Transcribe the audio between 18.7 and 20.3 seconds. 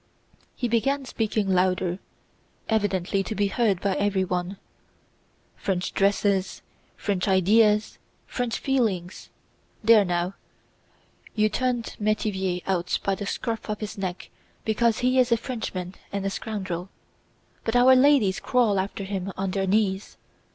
after him on their knees.